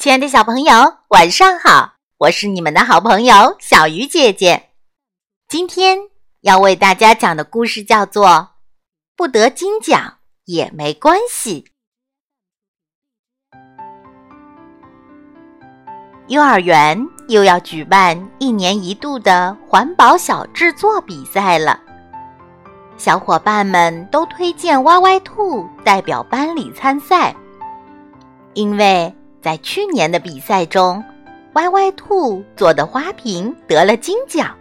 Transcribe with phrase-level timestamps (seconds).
[0.00, 0.72] 亲爱的小朋友，
[1.08, 1.96] 晚上好！
[2.16, 4.70] 我是你们的好朋友小鱼姐姐。
[5.46, 5.98] 今天
[6.40, 8.26] 要为大家讲的故事叫做
[9.14, 11.66] 《不得金奖也没关系》。
[16.28, 21.78] 幼儿园又要举办一年一度的环保小制作比赛了，
[22.96, 27.36] 小伙伴们都推荐歪歪兔代表班里参赛，
[28.54, 29.14] 因为。
[29.40, 31.02] 在去年的比赛中，
[31.54, 34.54] 歪歪兔做的花瓶得了金奖。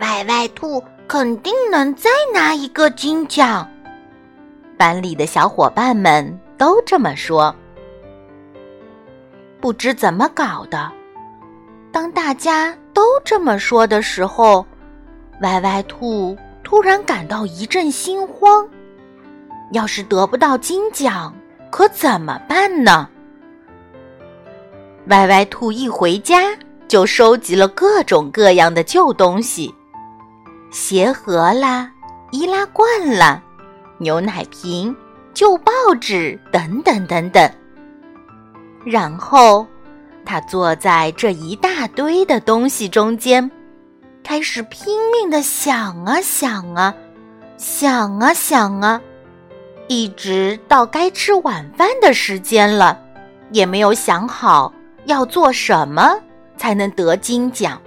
[0.00, 3.68] 歪歪兔肯定能再拿一个金奖。
[4.76, 7.54] 班里的小伙伴们都这么说。
[9.60, 10.92] 不知怎么搞的，
[11.90, 14.66] 当大家都这么说的时候，
[15.40, 18.68] 歪歪兔突然感到一阵心慌。
[19.72, 21.34] 要是得不到金奖，
[21.70, 23.08] 可怎么办呢？
[25.08, 26.56] 歪歪兔一回家
[26.88, 29.74] 就收集了各种各样的旧东西，
[30.70, 31.90] 鞋盒啦、
[32.30, 33.42] 易拉罐啦、
[33.98, 34.94] 牛奶瓶、
[35.34, 37.50] 旧报纸等等等等。
[38.84, 39.66] 然后，
[40.24, 43.50] 他坐在这一大堆的东西中间，
[44.22, 46.94] 开始拼命的想啊想啊，
[47.58, 49.00] 想啊想啊，
[49.88, 52.98] 一直到该吃晚饭的时间了，
[53.50, 54.72] 也没有想好。
[55.06, 56.18] 要做什么
[56.56, 57.80] 才能得金奖？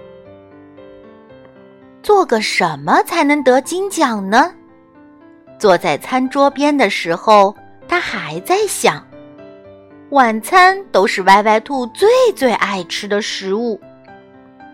[2.02, 4.52] 做个什么才能得金奖呢？
[5.58, 7.54] 坐在餐桌边的时候，
[7.88, 9.04] 他还在想：
[10.10, 13.80] 晚餐都是歪歪兔最最爱吃的食物，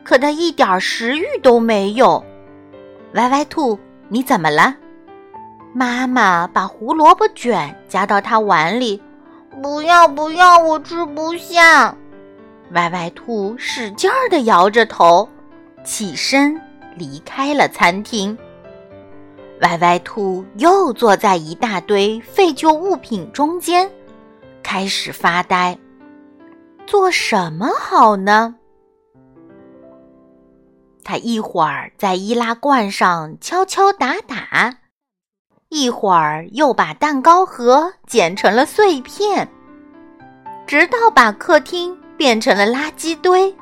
[0.04, 2.22] 可他一点食欲都没有。
[3.14, 4.76] 歪歪兔，你怎么了？
[5.72, 9.02] 妈妈把胡萝卜卷夹到他碗里，
[9.62, 11.96] 不要不要，我吃不下。
[12.74, 15.28] 歪歪兔使劲儿地摇着头，
[15.84, 16.60] 起身
[16.96, 18.36] 离开了餐厅。
[19.60, 23.88] 歪歪兔又坐在一大堆废旧物品中间，
[24.60, 25.78] 开始发呆。
[26.84, 28.56] 做什么好呢？
[31.04, 34.78] 他一会儿在易拉罐上敲敲打打，
[35.68, 39.48] 一会儿又把蛋糕盒剪成了碎片，
[40.66, 41.96] 直到把客厅。
[42.16, 43.54] 变成了垃圾堆，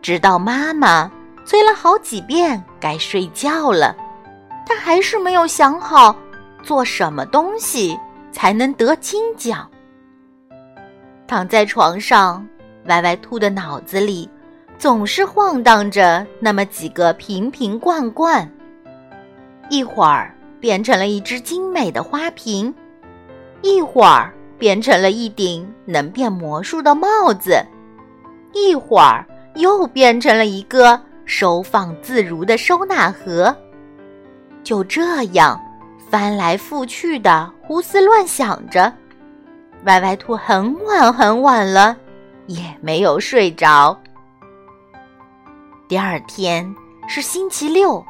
[0.00, 1.10] 直到妈妈
[1.44, 3.94] 催了好几遍该睡觉了，
[4.66, 6.16] 他还是没有想好
[6.62, 7.98] 做什么东西
[8.32, 9.68] 才能得金奖。
[11.26, 12.46] 躺在床上，
[12.86, 14.28] 歪歪兔的脑子里
[14.78, 18.50] 总是晃荡着那么几个瓶瓶罐罐，
[19.68, 22.74] 一会儿变成了一只精美的花瓶，
[23.62, 27.62] 一会儿变成了一顶能变魔术的帽子。
[28.54, 33.54] 一会儿又变成了一个收放自如的收纳盒，
[34.62, 35.60] 就这样
[36.08, 38.92] 翻来覆去的胡思乱想着。
[39.84, 41.96] 歪歪兔很晚很晚了，
[42.46, 43.98] 也没有睡着。
[45.88, 46.74] 第二天
[47.06, 48.02] 是星期六，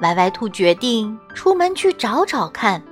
[0.00, 2.82] 歪歪兔决定出门去找找看，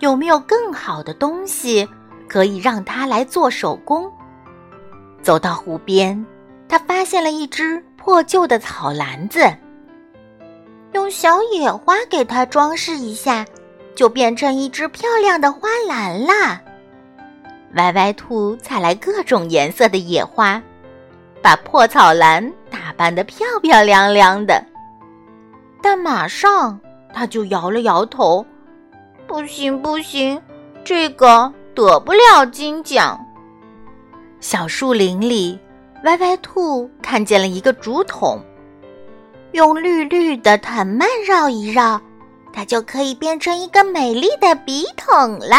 [0.00, 1.86] 有没有更好的东西
[2.28, 4.10] 可以让他来做手工。
[5.26, 6.24] 走到湖边，
[6.68, 9.40] 他发现了一只破旧的草篮子。
[10.92, 13.44] 用小野花给它装饰一下，
[13.96, 16.62] 就变成一只漂亮的花篮啦。
[17.74, 20.62] 歪歪兔采来各种颜色的野花，
[21.42, 24.64] 把破草篮打扮得漂漂亮亮的。
[25.82, 26.78] 但马上
[27.12, 28.46] 他就摇了摇头
[29.26, 30.40] ：“不行，不行，
[30.84, 33.20] 这个得不了金奖。”
[34.40, 35.58] 小树林里，
[36.04, 38.40] 歪歪兔看见了一个竹筒，
[39.52, 42.00] 用绿绿的藤蔓绕一绕，
[42.52, 45.56] 它就可以变成一个美丽的笔筒了。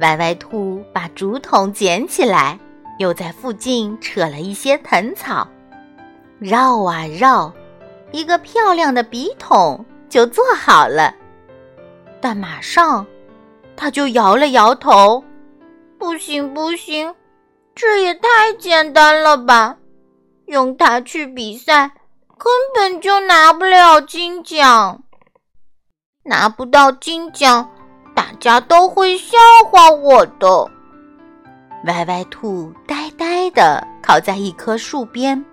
[0.00, 2.58] 歪歪兔把竹筒捡起来，
[2.98, 5.46] 又在附近扯了一些藤草，
[6.38, 7.52] 绕啊绕，
[8.10, 11.14] 一个漂亮的笔筒就做好了。
[12.20, 13.06] 但马上，
[13.76, 15.22] 他就摇了摇头
[15.98, 17.14] ：“不行，不行。”
[17.74, 19.76] 这也太简单了吧！
[20.46, 21.90] 用它去比赛，
[22.38, 25.02] 根本就拿不了金奖。
[26.22, 27.68] 拿不到金奖，
[28.14, 29.36] 大家都会笑
[29.70, 30.70] 话我的。
[31.86, 35.44] 歪歪兔呆呆的靠在一棵树边，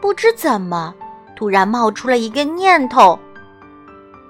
[0.00, 0.94] 不知怎么，
[1.36, 3.18] 突然冒出了一个念头：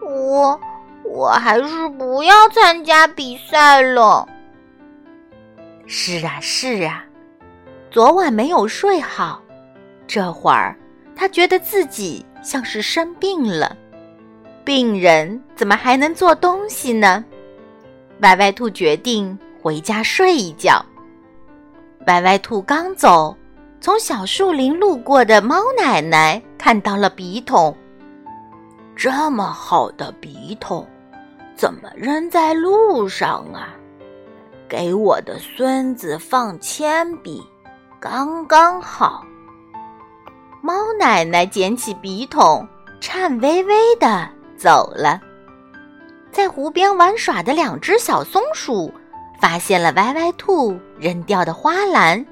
[0.03, 0.61] 我，
[1.03, 4.29] 我还是不要参加比赛了。
[5.93, 7.05] 是啊，是啊，
[7.91, 9.43] 昨晚没有睡好，
[10.07, 10.79] 这会儿
[11.17, 13.77] 他觉得自己像是生病了。
[14.65, 17.25] 病人怎么还能做东西呢？
[18.21, 20.81] 歪歪兔决定回家睡一觉。
[22.07, 23.37] 歪歪兔刚走，
[23.81, 27.77] 从小树林路过的猫奶奶看到了笔筒。
[28.95, 30.87] 这么好的笔筒，
[31.57, 33.75] 怎么扔在路上啊？
[34.71, 37.45] 给我的孙子放铅笔，
[37.99, 39.27] 刚刚好。
[40.63, 42.65] 猫奶奶捡起笔筒，
[43.01, 45.21] 颤巍巍的走了。
[46.31, 48.95] 在湖边玩耍的两只小松鼠，
[49.41, 52.25] 发现了歪歪兔扔掉的花篮，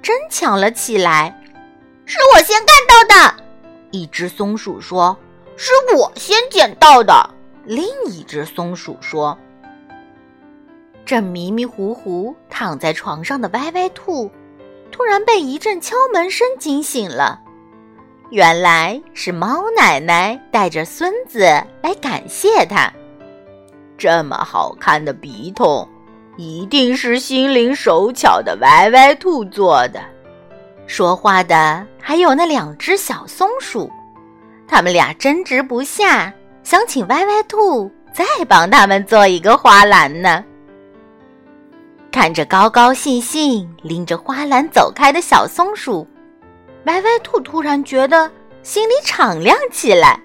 [0.00, 1.36] 争抢了起来。
[2.04, 3.42] 是我先看到的，
[3.90, 5.18] 一只松鼠说。
[5.56, 7.28] 是我先捡到的，
[7.64, 9.36] 另一只松鼠说。
[11.10, 14.30] 正迷迷糊糊躺在床上的歪歪兔，
[14.92, 17.40] 突然被一阵敲门声惊醒了。
[18.30, 21.40] 原来是猫奶奶带着孙子
[21.82, 22.88] 来感谢他。
[23.98, 25.84] 这么好看的笔筒，
[26.36, 30.00] 一定是心灵手巧的歪歪兔做的。
[30.86, 33.90] 说话的还有那两只小松鼠，
[34.68, 40.44] 他们俩争执不下，想请歪歪兔再帮他们做一个花篮呢。
[42.12, 46.06] 看着高高兴兴拎着花篮走开的小松鼠，
[46.86, 48.30] 歪歪兔突然觉得
[48.62, 50.20] 心里敞亮起来。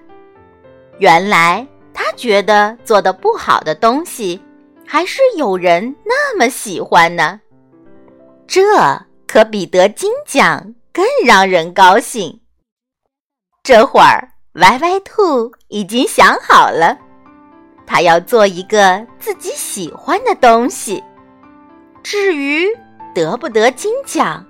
[0.98, 4.40] 原来他觉得做的不好的东西，
[4.84, 7.40] 还是有人那么喜欢呢。
[8.48, 8.62] 这
[9.26, 12.40] 可比得金奖更让人高兴。
[13.62, 16.98] 这会儿，歪歪兔已经想好了，
[17.86, 21.02] 他要做一个自己喜欢的东西。
[22.08, 22.68] 至于
[23.12, 24.46] 得不得金奖，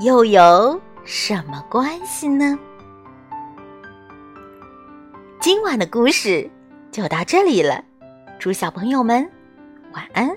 [0.00, 2.58] 又有什么关系呢？
[5.40, 6.50] 今晚的故事
[6.90, 7.84] 就到这里了，
[8.40, 9.24] 祝小朋友们
[9.92, 10.28] 晚安。